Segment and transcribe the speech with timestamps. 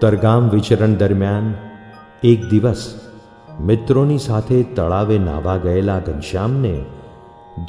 [0.00, 1.54] તરગામ વિચરણ દરમિયાન
[2.22, 3.00] એક દિવસ
[3.60, 6.84] મિત્રોની સાથે તળાવે નાવા ગયેલા ઘનશ્યામને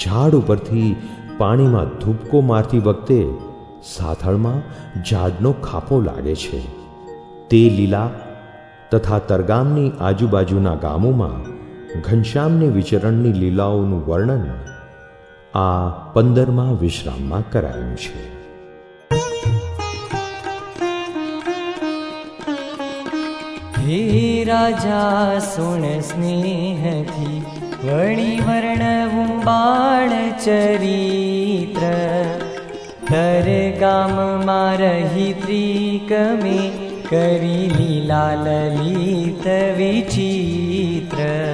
[0.06, 0.96] ઝાડ ઉપરથી
[1.38, 3.26] પાણીમાં ધૂપકો મારતી વખતે
[3.84, 4.60] સાથળમાં
[5.04, 6.62] ઝાડનો ખાપો લાગે છે.
[7.48, 8.10] તે લીલા
[8.92, 11.40] તથા તરગામની આજુબાજુના ગામોમાં
[12.02, 14.46] ઘનશ્યામની વિચરણની લીલાઓનું વર્ણન
[15.56, 18.42] આ પંદરમા વિશ્રામમાં કરાયું છે.
[24.44, 27.44] राजा सुण स्नेह सुन स्नेही
[27.84, 31.82] वणिवर्णम्बाळ चरित्र।
[33.70, 41.52] काम मारहित्री कमे की लिलालित विचत्र।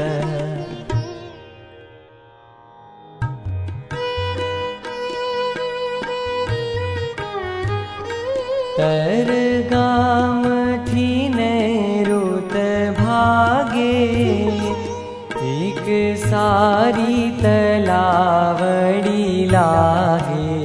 [16.38, 20.57] सारी तलावड़ी लागे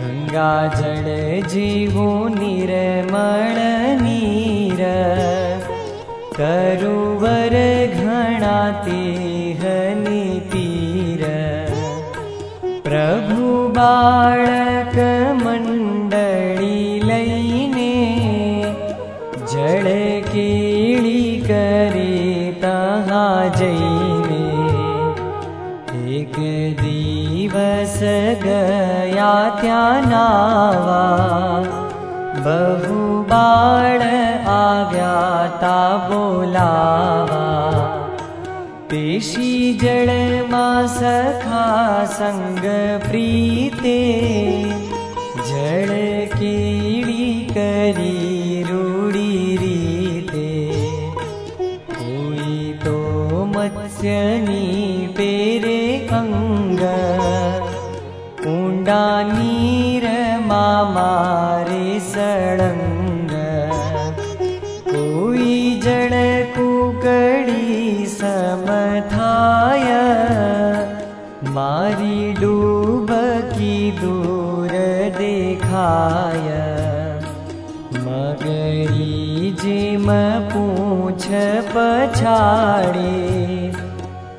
[0.00, 1.06] गंगा जल
[1.52, 3.58] जीवो निर्मल
[4.02, 4.82] नीर।
[6.38, 7.56] करुवर
[8.04, 9.02] घणाते
[9.62, 11.24] हनि तीर
[12.86, 14.96] प्रभु बाळक
[15.42, 17.94] मंडळी लईने
[19.52, 19.84] जळ
[20.32, 22.16] केळी करे
[22.62, 23.26] तहा
[23.58, 23.87] जईने
[28.42, 31.04] गया त्या नावा
[32.38, 33.98] बहु बाळ
[34.48, 37.44] आव्या ता बोलावा।
[38.90, 42.64] पेशी जळमा सखा संग
[43.08, 44.00] प्रीते।
[45.36, 45.86] जळ
[46.38, 50.48] केळी करी रूढी रीते।
[51.88, 52.98] कोई तो
[53.44, 54.77] मत्स्यनी
[64.88, 66.14] कोई जड़
[66.58, 69.90] कुकड़ी समथाय।
[71.50, 73.08] मारी डूब
[74.02, 74.68] दूर
[75.18, 76.48] देखाय।
[77.94, 80.06] मगरी जिम
[80.52, 81.26] पूछ
[81.76, 83.28] पछाड़े।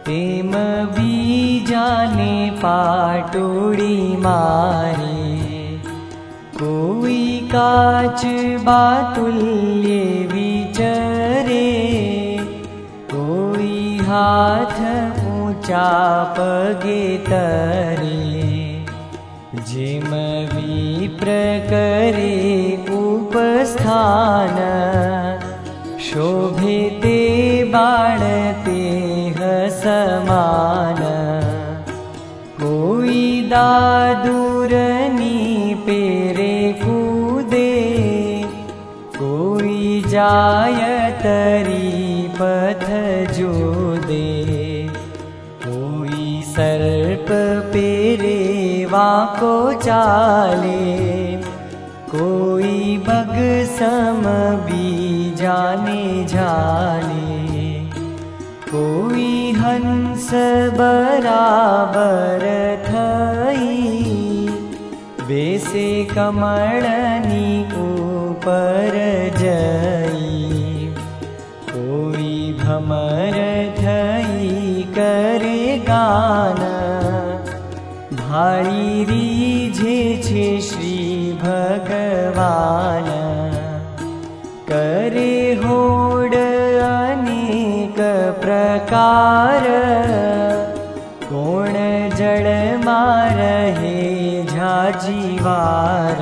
[0.05, 0.51] तेम
[0.95, 5.18] बीजाने पाटोड़ी मारे
[6.59, 7.19] कोई
[7.51, 8.23] काच
[8.63, 9.99] बातुल्य
[10.31, 11.67] विचरे
[13.11, 13.77] कोई
[14.07, 14.75] हाथ
[15.29, 15.87] ऊंचा
[16.39, 18.17] पगे तरे।
[19.69, 20.09] जिम
[20.53, 21.37] विप्र
[21.69, 22.35] करे
[22.97, 24.57] उपस्थान
[26.09, 27.19] शोभे ते
[27.73, 28.83] बाळते
[29.81, 31.01] समान
[32.61, 35.48] कोई दादूरनी
[35.89, 37.69] पेरे कूदे
[39.15, 40.81] कोई जाय
[41.21, 42.85] तरी पथ
[43.37, 43.53] जो
[44.05, 44.27] दे
[45.63, 47.31] कोई सर्प
[47.73, 50.85] पेरे वाको चाले
[52.13, 53.35] कोई बग
[53.73, 54.23] सम
[54.69, 57.73] बीजाने झाले।
[58.69, 60.29] कोई हंस
[60.79, 62.45] बराबर
[62.89, 64.28] थई
[65.29, 68.95] बेसे कमळनी ऊपर
[69.37, 70.93] जई।
[71.69, 73.37] कोई भमर
[73.79, 76.61] थई करे गान।
[78.13, 80.97] भारी रीझे छे श्री
[81.43, 83.09] भगवान।
[84.71, 86.35] करे होड
[86.87, 87.99] अनेक
[88.41, 89.67] प्रकार।
[91.23, 91.73] कोण
[92.17, 93.88] जड़ मारहे
[94.91, 96.19] जीवर।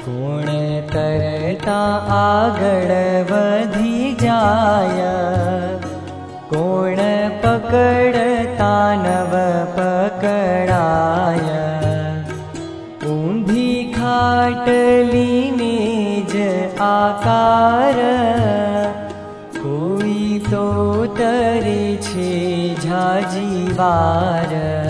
[0.00, 0.46] कोण
[0.92, 5.00] तरता आगणीजाय
[6.50, 6.96] कोण
[7.42, 9.32] पकडता नव
[9.78, 11.48] पकराय
[13.04, 15.76] कुम्भिटलि मे
[16.30, 18.16] जकारे
[22.74, 24.87] झा जीवार।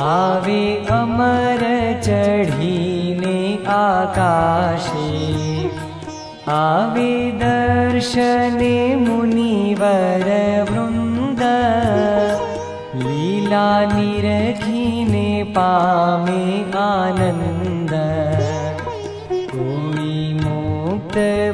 [0.00, 1.60] आवे अमर
[2.04, 5.00] चढ़ीने आकाशे।
[6.48, 10.24] आवे दर्शने मुनिवर
[10.70, 11.40] वृन्द।
[12.96, 17.66] लीला निरखीने पामे आनन्द।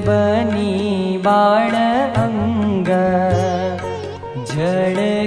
[0.06, 1.70] बनी बाण
[2.22, 2.86] अङ्ग
[4.50, 5.21] जड़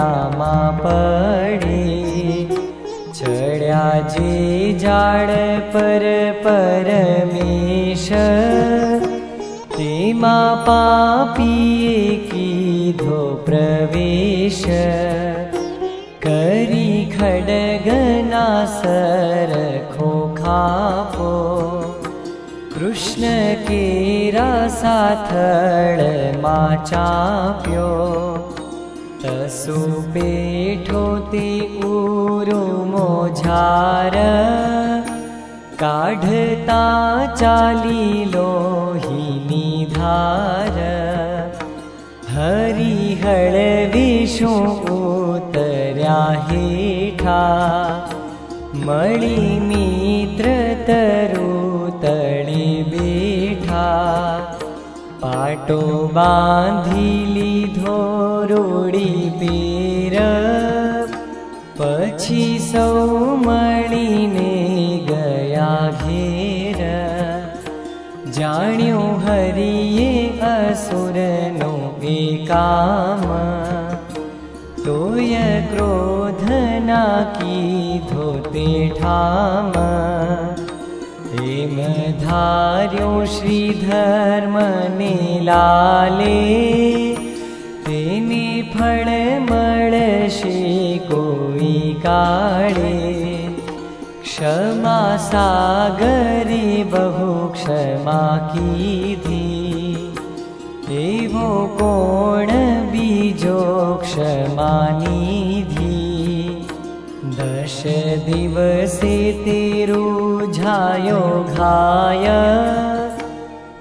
[0.00, 1.80] ઊંડામાં પડે
[3.16, 4.30] ચડ્યા જે
[4.78, 5.32] ઝાડ
[5.72, 6.04] પર
[6.42, 8.08] પરમેશ
[9.76, 14.64] તેમાં પાપીએ કીધો પ્રવેશ
[16.20, 21.32] કરી ખડગના સરખો ખાપો
[22.72, 28.29] કૃષ્ણ કેરા સાથળમાં ચાપ્યો
[29.23, 29.73] सु
[30.13, 31.01] पेठो
[31.31, 32.61] ते पूरो
[35.81, 36.85] काढता
[37.35, 39.25] चालि लोहि
[39.93, 40.77] धार।
[42.33, 43.35] हरिहलविषो
[45.55, 46.19] तर्या
[46.49, 47.43] हेठा
[48.85, 50.47] मि मित्र
[50.87, 51.51] तरु
[52.03, 53.87] तरेठा
[55.20, 55.78] પાટો
[56.12, 57.96] બાંધી લીધો
[58.46, 60.16] રોડી પેર
[61.78, 63.06] પછી સૌ
[63.38, 64.52] મળીને
[65.08, 66.80] ગયા ઘેર
[68.30, 70.10] જાણ્યું હરિએ
[70.50, 71.72] અસુરનો
[72.10, 73.26] એ કામ
[74.84, 76.46] તોય ક્રોધ
[76.84, 78.26] ના કીધો
[81.33, 86.39] धारो श्री धर्मनि लाले
[94.41, 99.49] क्षमा सागरी बहु क्षमा कीधी
[101.01, 102.49] एवो कोण
[102.91, 103.59] बीजो
[104.03, 105.80] क्षमानिधि
[107.41, 107.77] दश
[108.25, 112.25] दिवसे तिरुझायो ते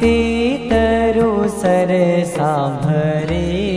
[0.00, 0.16] ते
[0.70, 1.92] तरो सर
[2.32, 3.75] साभरे।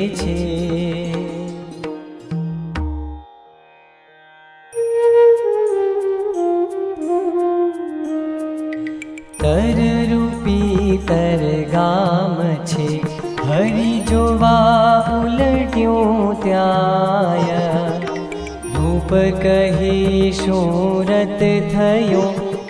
[19.10, 21.40] रूप कहे शूरत
[21.72, 22.22] थयो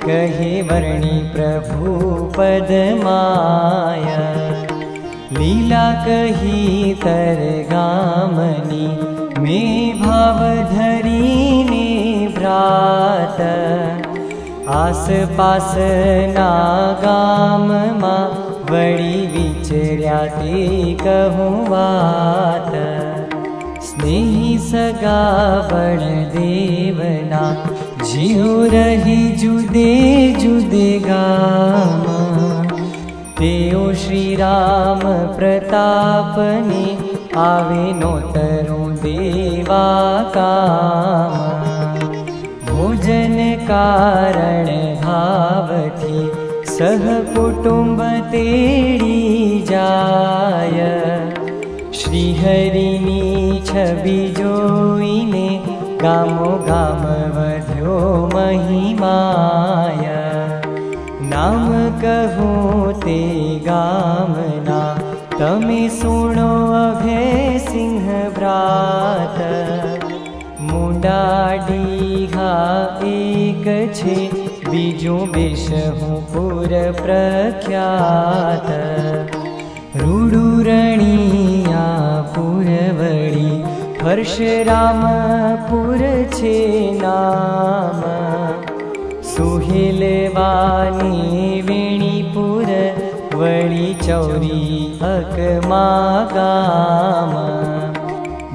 [0.03, 1.91] कहे वर्णी प्रभु
[2.37, 2.69] पद
[3.03, 4.21] माया।
[5.39, 7.41] लीला कही तर
[7.71, 8.87] गमनि
[9.41, 9.59] मे
[10.01, 11.17] भावधरि
[12.37, 13.41] भ्रात।
[14.77, 15.07] आस
[15.39, 15.53] पा
[18.71, 20.39] बि विचर्याह
[23.99, 25.21] स्नेही सगा
[25.71, 26.03] बण
[26.33, 27.41] देवना
[28.01, 29.91] जियो रही जुदे
[30.33, 32.05] जुदे गाम।
[33.39, 35.01] तेओ श्री राम
[35.35, 36.85] प्रतापने
[37.39, 39.83] आवे नोतरो देवा
[40.37, 41.35] काम।
[42.69, 43.35] भोजन
[43.71, 44.69] कारण
[45.01, 46.21] भावथी
[46.71, 47.03] सह
[47.33, 48.01] कुटुंब
[48.31, 50.79] तेड़ी जाय
[52.09, 53.23] श्रीहरिनी
[53.65, 55.49] छवि जोईने
[56.01, 57.03] गामो गाम
[57.35, 57.97] वध्यो
[58.33, 60.05] महिमाय।
[61.33, 61.67] नाम
[62.03, 63.19] कहूँ ते
[63.67, 64.79] गामना
[65.37, 66.49] तमे सुनो
[66.79, 69.37] अभे सिंह व्रात
[70.71, 72.55] मुंडाडी घा
[73.11, 74.17] एक छे
[74.69, 76.73] बीजो बेशहु पुर
[77.03, 78.67] प्रख्यात।
[80.01, 81.08] रूडुरणिया
[82.39, 83.51] पुरवड़ी
[84.01, 86.01] परशुरामपुर
[86.33, 86.59] छे
[86.93, 88.03] नाम।
[89.29, 91.17] सुहिलवानी
[91.61, 92.69] वेणीपुर
[93.39, 94.61] वळी चौरी
[95.07, 95.87] अकमा
[96.33, 97.33] गाम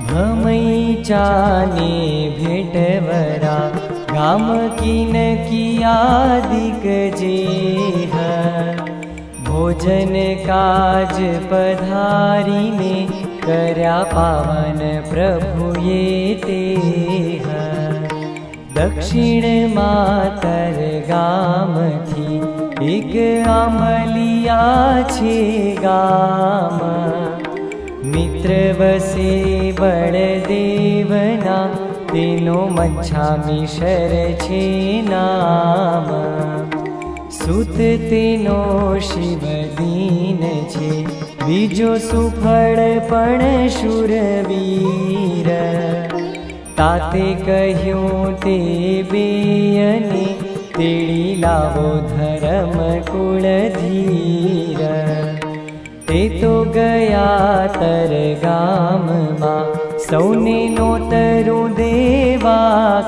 [0.09, 1.97] भमई चाने
[2.39, 3.59] भेटवरा
[4.15, 4.47] गाम
[4.81, 5.15] किन
[5.45, 5.99] किया
[6.49, 6.85] दिक
[7.21, 8.17] जेह।
[9.45, 11.15] भोजन काज
[11.53, 12.97] पधारीने
[13.47, 14.79] कर्या पावन
[15.11, 16.63] प्रभुये ते
[18.77, 22.39] दक्षिण मातर गामि
[22.95, 23.13] एक
[23.49, 24.63] आम्लिया
[25.83, 26.01] गा
[28.15, 29.31] मित्रवसे
[29.81, 31.59] वरदेवना
[32.13, 32.61] तेनो
[35.09, 36.09] नाम।
[37.39, 37.77] सुत
[38.11, 38.61] तेनो
[39.11, 42.79] शिवदिन छे ी सुफल
[43.71, 45.49] सुरवीर
[46.79, 47.83] ता के
[50.77, 53.03] तेळी लावो धर्मीर
[56.75, 57.27] गया
[57.77, 58.61] तर गा
[59.41, 59.55] मा
[60.09, 62.57] सौने नो तरु देवा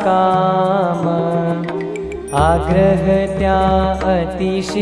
[0.04, 1.08] काम
[2.44, 4.72] आग्रह त्यातिश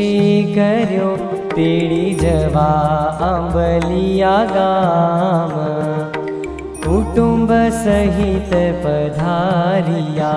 [3.23, 5.51] म्बलिया गाम।
[6.85, 10.31] कुटुम्ब सहित पधारिया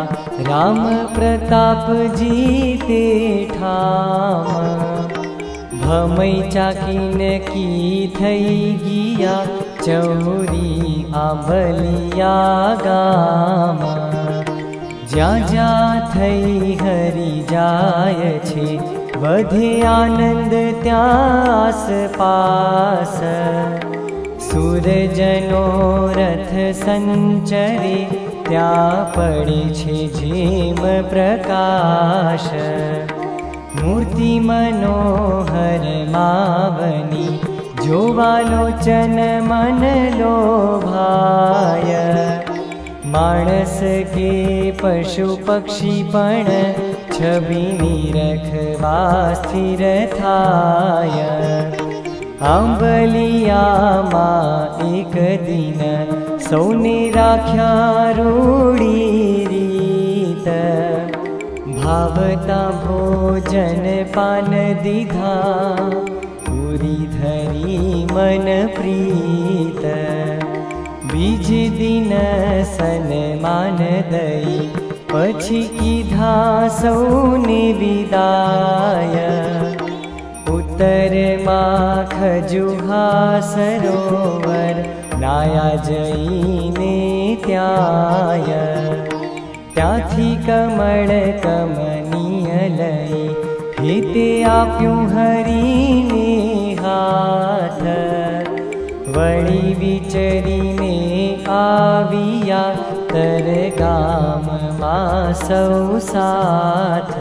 [0.50, 0.79] राम
[1.15, 3.03] प्रताप जीते
[3.51, 4.45] ठाम।
[5.81, 7.17] भमै चाकिन
[7.50, 9.45] की थई गिया
[9.81, 12.36] चौरी आम्बलिया
[12.81, 13.79] गाम।
[15.13, 15.69] ज्या ज्या
[16.15, 17.47] जा हरि
[20.86, 21.86] ्यास
[24.51, 25.65] पूर जनो
[26.17, 28.00] रथ संचरि
[28.50, 28.71] त्या
[29.17, 32.45] पडि छे झीम प्रकाश।
[33.81, 37.27] मूर्ति मनोहर मावनी
[37.88, 39.15] मानिवालो चन
[39.50, 39.81] मन
[40.19, 40.36] लो
[40.86, 42.47] भाय
[43.16, 43.76] માણસ
[44.11, 44.33] કે
[44.78, 46.76] પશુ પક્ષી પણ
[47.12, 49.83] છબીની રખવા સ્થિર
[50.14, 51.31] થાય
[52.52, 54.14] આંબલિયામાં
[54.92, 55.83] એક દિન
[56.47, 60.49] સૌને રાખ્યા રૂડી રીત
[61.76, 64.50] ભાવતા ભોજન પાન
[64.83, 65.87] દીધા
[66.42, 69.85] પૂરી ધરી મન પ્રીત
[71.17, 71.47] ीज
[71.77, 73.12] दिनसन्
[73.43, 73.77] मान
[74.09, 74.57] दयि
[75.12, 76.33] पशी कीधा
[80.55, 81.15] उत्तर
[81.47, 83.01] माजुहा
[83.53, 84.83] सरोवर
[85.24, 86.05] नाया जै
[86.77, 86.91] न
[87.47, 88.53] त्याय
[89.75, 89.91] त्या
[90.47, 92.25] कमनि
[92.77, 93.27] लय
[93.81, 94.29] गीते
[95.15, 96.13] हरिण
[99.17, 100.57] परि विचरिे
[101.47, 102.63] पिया
[103.12, 103.47] तर्
[103.77, 104.45] काम
[105.39, 107.13] सौ साथ।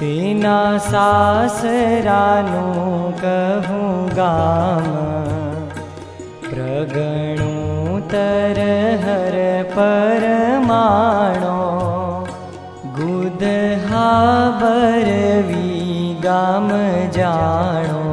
[0.00, 2.66] तेना सासरानु
[3.22, 4.90] कहूँ गाम।
[6.50, 7.54] प्रगणु
[8.12, 8.58] तर
[9.04, 9.36] हर
[9.76, 11.59] परमाणो
[16.50, 16.68] नाम
[17.14, 18.12] जाणो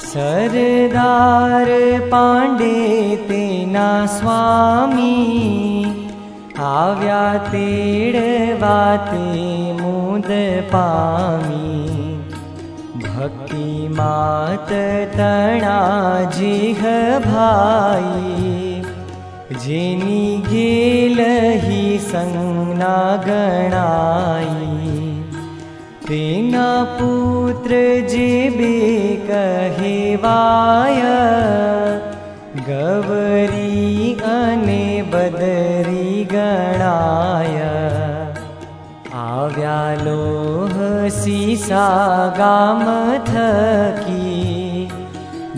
[0.00, 1.70] सरदार
[2.12, 5.16] पाण्डे तेना स्वामी
[6.68, 7.32] आव्यातीडवाते
[9.80, 10.30] मुद
[10.72, 11.72] पामी।
[13.04, 13.68] भक्ति
[13.98, 14.70] मात
[15.16, 15.80] तणा
[16.38, 16.82] जिह
[17.26, 17.52] भा
[19.64, 22.96] जिनी गेलहि संना
[23.26, 24.83] गणायि
[26.10, 27.76] ना पुत्र
[28.08, 28.76] जिबे
[29.30, 31.00] कहेवाय
[32.66, 37.70] गी गने बदरी गणाया।
[39.14, 40.20] आगा लो
[40.74, 41.86] हसि सा
[42.38, 42.84] गाम
[43.28, 44.86] थकी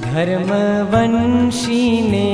[0.06, 0.50] धर्म
[0.94, 2.30] वन्शीने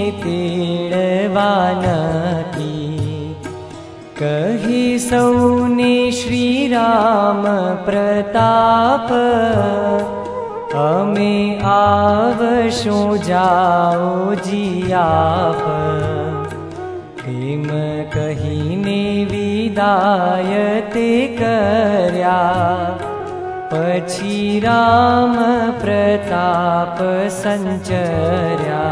[4.23, 7.43] कहि सौने श्रीराम
[7.85, 9.09] प्रताप
[10.77, 15.65] अमे आवशो जाओ जियाप।
[17.21, 17.65] किं
[18.11, 21.11] कहिने विदायते
[21.41, 22.39] कर्या
[23.73, 25.35] पशी राम
[25.83, 26.99] प्रताप
[27.33, 28.85] सञ्चर्या।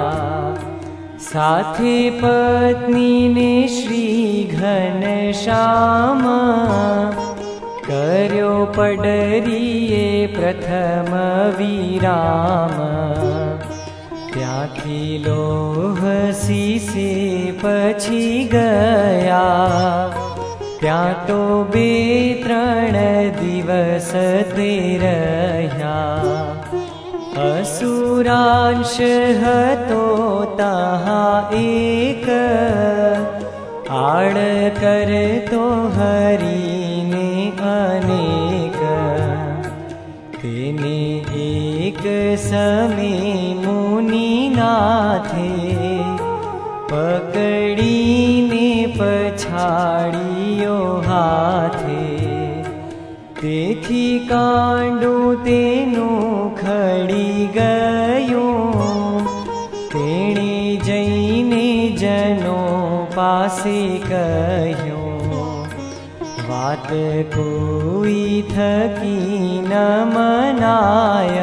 [1.21, 1.51] सा
[2.23, 4.20] पत्नी ने श्री
[4.70, 6.24] શ્રી ઘનશ્યામ
[7.86, 11.12] કર્યો પડરીએ પ્રથમ
[11.58, 12.76] વિરામ
[14.34, 16.02] ત્યાંથી લોહ
[16.42, 17.10] સીસે
[17.60, 19.42] પછી ગયા
[20.80, 21.42] ત્યાં તો
[21.74, 21.90] બે
[22.44, 23.00] ત્રણ
[23.40, 24.12] દિવસ
[24.54, 24.72] તે
[25.04, 26.36] રહ્યા
[27.38, 28.96] असुरांश
[29.40, 30.06] हतो
[30.58, 33.39] तहा एक
[33.91, 34.39] आड़
[34.75, 35.11] कर
[35.51, 35.63] तो
[35.95, 37.31] हरि ने
[37.71, 38.77] अनेक।
[40.43, 40.79] आडर
[41.25, 44.75] हरिण तेन सनेुनी ना
[46.93, 47.99] पकडि
[48.51, 50.77] ने पछाडियो
[54.31, 55.17] काण्डो
[56.63, 57.80] खड़ी ग
[64.07, 65.01] कयो
[66.49, 66.87] बात
[70.05, 71.39] मनाय।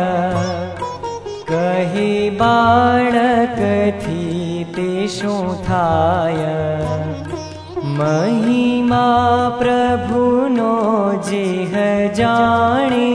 [1.52, 3.14] कहे कह
[3.60, 6.42] थी थि तेषोय
[8.00, 9.06] महीमा
[9.50, 11.74] प्रभु नो जेह
[12.14, 13.12] जाणे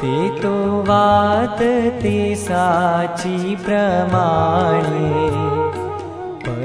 [0.00, 1.58] ते तो वात
[2.02, 5.49] ते साची प्रमाणे।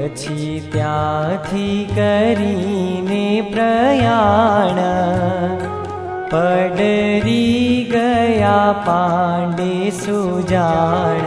[0.05, 4.81] પછી ત્યાંથી કરીને પ્રયાણ
[6.31, 11.25] પડરી ગયા પાંડે સુજાણ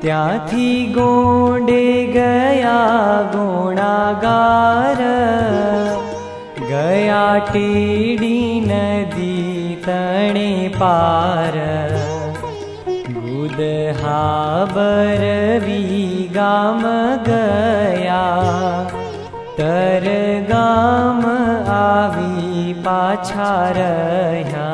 [0.00, 1.84] ત્યાંથી ગોંડે
[2.16, 5.04] ગયા ગુણાગાર
[6.64, 11.56] ગયા ટેડી નદી તણે પાર
[14.65, 16.81] बरवि गाम
[17.27, 18.25] गया।
[19.59, 20.05] तर
[20.49, 21.25] गाम
[21.71, 24.67] आवी पाछा रह्या।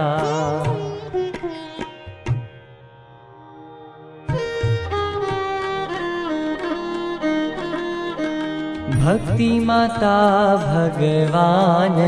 [9.06, 10.18] भक्ति माता
[10.56, 12.00] भगवान्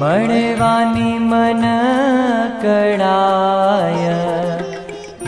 [0.00, 1.62] मणवानी मन
[2.64, 2.66] क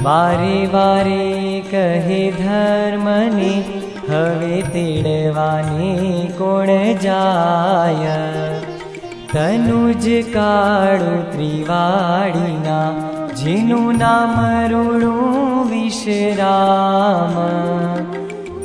[0.04, 3.54] वारिवारि कहे धर्मनि
[4.08, 6.68] हवे तीवानि कोण
[7.04, 8.04] जाय?
[9.32, 12.78] तनुज काळु त्रिवाणिना
[13.40, 14.36] जिनु नाम
[14.72, 15.16] रुणु
[15.70, 17.34] विशराम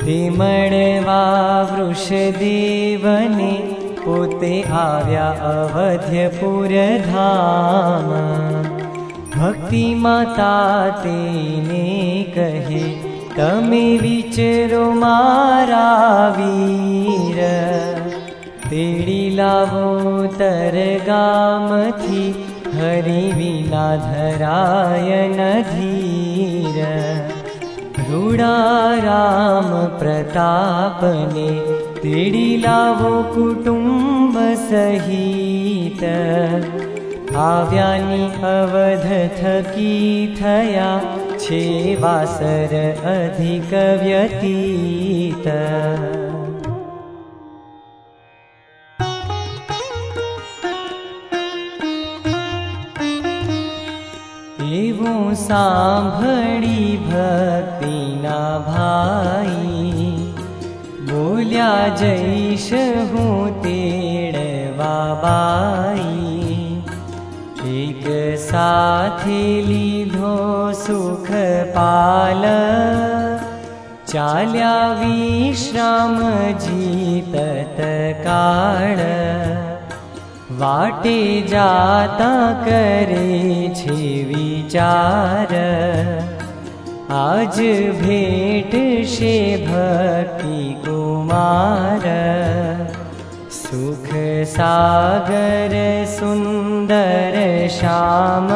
[0.04, 1.24] त्रिमणवा
[1.72, 3.52] वृषदेवनि
[4.06, 4.16] पो
[4.86, 6.74] आवध्यपुर
[7.10, 8.83] ध
[9.44, 10.52] भक्ति माता
[11.04, 11.88] तेने
[12.36, 12.84] कहे
[13.36, 15.88] तमे विचरो मारा
[16.38, 17.40] वीर।
[18.70, 19.90] तेड़ी लावो
[20.38, 22.24] तरगामथी
[22.76, 26.80] हरि विना धराय नधीर
[28.10, 28.56] रूडा
[29.04, 31.50] राम प्रतापने
[32.00, 34.40] तेड़ी लावो कुटुम्ब
[34.72, 36.02] सहित
[37.36, 39.06] आव्यानि अवध
[39.38, 39.94] थकी
[40.36, 40.90] थया
[41.40, 41.64] छे
[41.96, 42.74] वासर
[43.14, 45.48] अधिक व्यतीत।
[55.36, 60.12] साम्भि भक्तिना भाई
[61.10, 62.70] बोल्या जैश
[63.14, 66.23] हूँ तेड़वा बाई। एक
[68.54, 70.34] साथी लीधो
[70.80, 71.28] सुख
[71.76, 72.44] पाल
[74.08, 76.18] चाल्या विश्राम
[76.64, 77.80] जीतत
[78.26, 79.02] काळ।
[80.60, 82.32] वाटे जाता
[82.68, 83.98] करे छे
[84.30, 85.54] विचार।
[87.12, 87.58] आज
[88.02, 88.76] भेट
[89.10, 89.36] शे
[89.68, 92.06] भक्ति कुमार
[94.46, 98.48] सागर सुन्दर श्याम।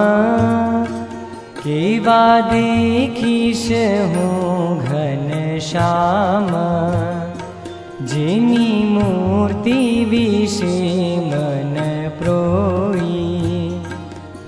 [1.60, 3.72] केवा देखीश
[4.16, 6.48] हूँ घन श्याम।
[8.06, 11.84] जिनी मूर्ति विषे मन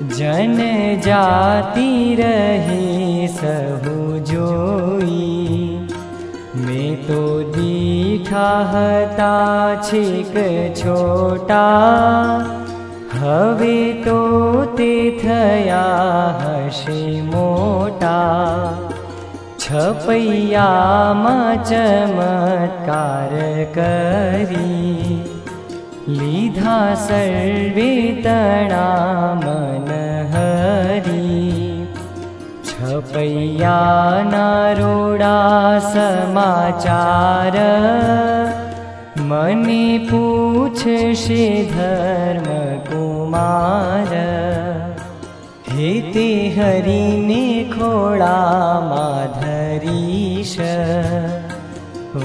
[0.04, 0.58] जन
[1.06, 5.88] जाति रहे सहु जोई।
[6.56, 7.44] मैं तो
[8.20, 9.34] दीठा हता
[9.82, 10.34] छिक
[10.78, 11.66] छोटा।
[13.14, 14.20] हवे तो
[14.66, 15.84] ते थया
[16.42, 18.20] हसे मोटा।
[19.60, 20.70] छपैया
[21.64, 23.30] चमत्कार
[23.78, 25.06] करी।
[26.10, 27.92] लीधा सर्वे
[28.26, 28.88] तणा
[29.44, 29.90] मन
[30.34, 31.69] हरी
[32.90, 33.80] छपैया
[34.24, 35.38] नारोडा
[35.80, 37.56] समाचार।
[39.30, 40.98] मने पूछे
[41.72, 42.48] धर्म
[42.88, 44.14] कुमार
[45.70, 48.40] हेते हरिने खोडा
[48.90, 50.56] माधरीश।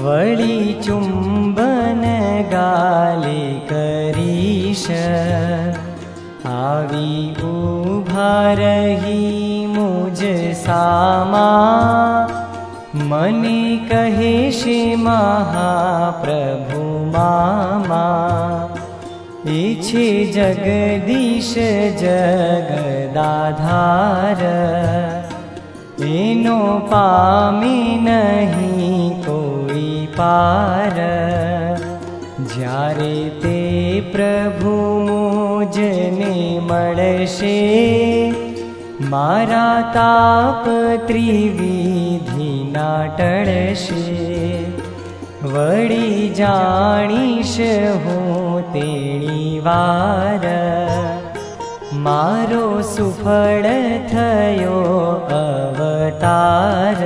[0.01, 2.03] वळि चुम्बन
[2.53, 4.87] गाले करीश।
[6.47, 10.21] आवी उभारही मुज
[10.55, 11.47] सामा।
[12.95, 18.05] मने कहे शे महाप्रभु मामा।
[19.47, 21.53] इच्छे जगदीश
[22.01, 24.41] जगदाधार।
[26.01, 28.95] एनो पामी नहीं
[30.17, 30.97] पार।
[32.39, 34.69] जारे ते प्रभु
[35.07, 37.55] मुजने मळशे
[39.01, 40.65] मारा ताप
[41.07, 44.53] त्रिविधि नाटळशे
[45.43, 47.59] वडी जाणीश
[48.05, 50.45] हूँ तेणी वार।
[52.05, 53.65] मारो सुफळ
[54.11, 54.81] थयो
[55.39, 57.03] अवतार।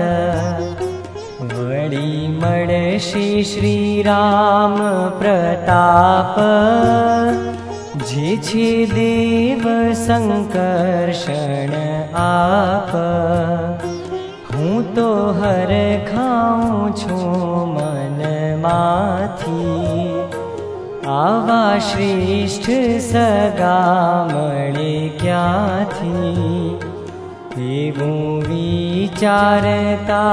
[3.02, 4.76] श्री श्रीराम
[5.20, 6.36] प्रताप
[8.86, 11.74] देव संकर्षण
[12.16, 12.92] आप।
[14.54, 15.72] हूँ तो हर
[16.08, 17.18] खाऊं छो
[17.66, 18.20] मन
[18.64, 19.66] माथी।
[21.10, 22.70] आवा श्रेष्ठ
[23.10, 23.78] सगा
[24.26, 25.46] मणे क्या
[28.50, 30.24] विचारता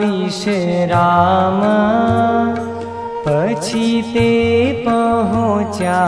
[0.00, 1.60] विश्राम
[3.26, 4.30] पछी ते
[4.86, 6.00] पहुँचा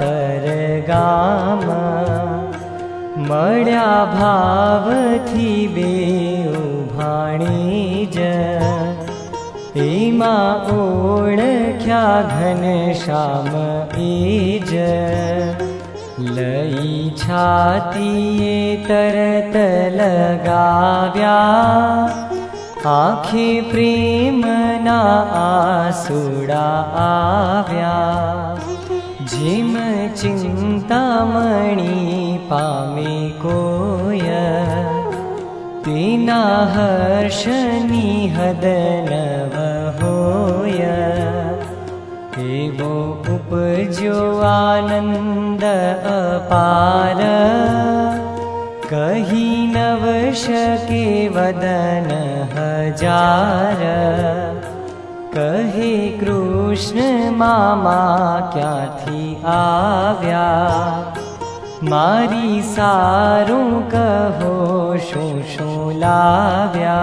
[0.00, 1.64] तरगाम
[3.30, 4.86] मड्या भाव
[5.28, 5.90] थी बे
[6.60, 8.28] उभाणी ज
[9.86, 10.36] एमा
[10.76, 12.04] ओळख्या
[12.38, 13.50] घनश्याम
[14.06, 14.72] एज
[16.38, 18.56] लई छातीये
[18.88, 19.56] तरत
[20.00, 21.38] लगाव्या
[22.86, 24.40] आखे प्रेम
[24.84, 25.00] ना
[25.38, 26.68] आसुडा
[27.00, 27.96] आव्या।
[29.32, 29.74] जिम
[30.16, 31.98] चिंतामणी
[32.50, 34.20] पामे कोय।
[35.84, 36.40] तेना
[36.74, 39.56] हर्षनी हदनव
[40.00, 40.80] होय
[42.46, 42.94] एवो
[43.34, 45.64] उपजो आनन्द
[46.14, 47.20] अपार
[48.92, 52.08] कही नव शके वदन
[52.54, 53.76] हजार।
[55.34, 60.46] कहे कृष्ण मामा क्याथी आव्या?
[61.82, 67.00] मारी सारू कहो शो शो लाव्या।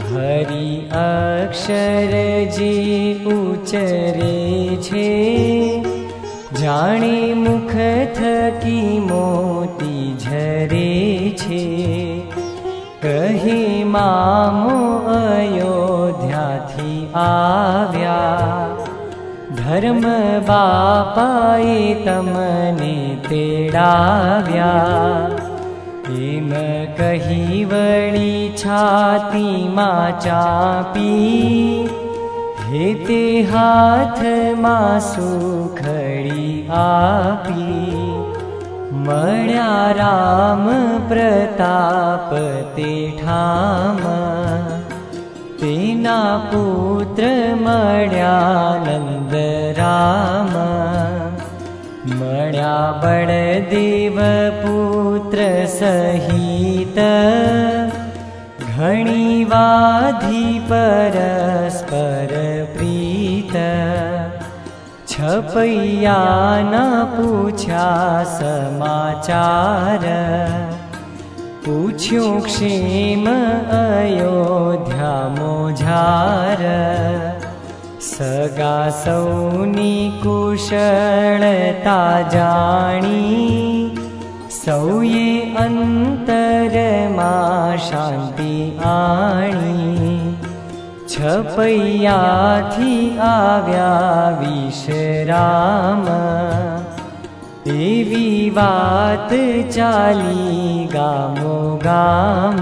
[0.00, 2.10] हरि अक्षर
[2.52, 5.26] जी उचरे छे।
[6.52, 7.70] जाने मुख
[8.16, 9.75] थकी मोती
[13.04, 13.84] कहे
[17.16, 18.18] आव्या।
[19.52, 20.00] धर्म
[20.40, 24.72] बापाए तमने तेड़ाव्या।
[26.06, 26.50] एम
[27.00, 31.10] कही वड़ी छाती मा चापी
[32.60, 34.22] हेते हाथ
[34.58, 37.95] मा सुखड़ी आपी
[39.06, 40.64] मण्या राम
[41.08, 42.34] प्रताप
[42.76, 43.98] ते ठाम
[45.60, 46.16] तेना
[46.52, 47.24] पुत्र
[47.60, 48.34] मण्या
[48.86, 49.34] नन्द
[49.78, 50.52] राम।
[52.20, 54.18] मण्या बडदेव
[54.64, 56.98] पुत्र सहित।
[58.76, 62.55] घणी वाधी परस्पर
[65.26, 66.18] छपैया
[66.62, 66.80] न
[67.12, 67.86] पूछा
[68.32, 70.04] समाचार।
[71.64, 73.24] पूछ्यो क्षेम
[73.78, 76.62] अयोध्या मोझार।
[78.08, 81.98] सगा सौनी कुशलता
[82.34, 83.24] जाणी
[84.62, 85.28] सौये
[85.64, 86.78] अंतर
[87.16, 87.34] मा
[87.88, 88.54] शांति
[88.86, 90.25] आणी
[94.40, 96.04] विश्राम।
[97.74, 99.30] एवी वात
[99.72, 102.60] चाली गामो गाम।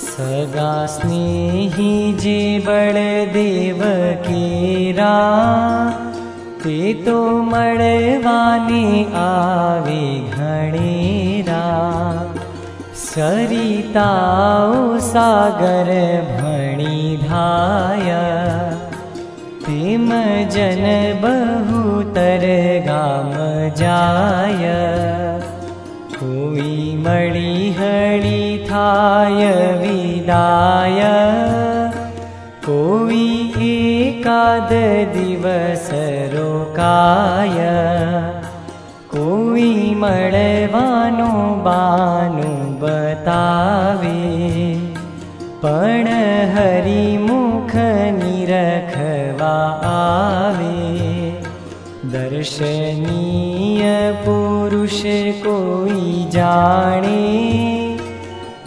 [0.00, 1.92] सगा स्नेही
[2.22, 3.80] जे बळदेव
[4.26, 5.14] केरा
[6.64, 7.18] ते तो
[7.52, 8.86] मळवाने
[9.22, 11.64] आवे घणेरा
[13.06, 15.88] सरिताओ सागर
[16.40, 16.55] भणी
[17.28, 18.10] धाय
[19.66, 20.08] तेम
[20.54, 20.84] जन
[21.22, 22.44] बहुतर
[27.78, 29.42] हणि थाय
[29.80, 31.00] विदाय।
[32.68, 33.24] कोई
[33.68, 34.72] एकाद
[35.16, 35.90] दिवस
[36.34, 37.58] रोकाय।
[39.14, 41.32] कोई मळवानो
[41.66, 42.48] बानु
[42.82, 44.16] बतावे
[46.54, 47.72] हरिमुख
[48.16, 49.56] निरखवा
[49.90, 50.76] आवे।
[52.12, 53.82] दर्शनीय
[54.26, 55.02] पुरुष
[55.46, 57.26] कोई जाने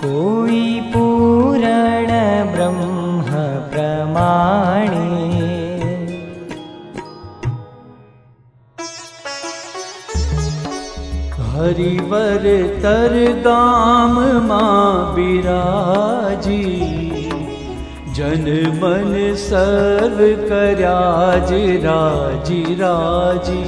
[0.06, 2.08] कोई पूरण
[2.54, 3.26] ब्रह्म
[3.72, 5.10] प्रमाणे।
[11.50, 12.44] हरिवर
[12.84, 14.16] तर गाम
[14.48, 14.66] मा
[15.16, 16.89] बिराजी
[18.20, 21.52] जन मन सर्व कराज
[21.84, 23.62] राजी राजी।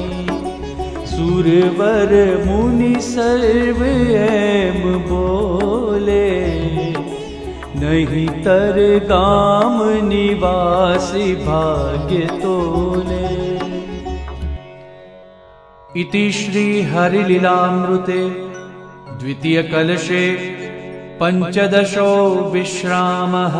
[1.06, 2.12] सुरवर
[2.46, 6.32] मुनि सर्व एम बोले।
[7.80, 13.30] नहीं तर गाम निवासी भाग्य तोले।
[16.02, 18.24] इति श्रीहरिलीलामृते
[19.20, 20.26] द्वितीयकलशे
[21.21, 22.10] पञ्चदशो
[22.53, 23.57] विश्रामः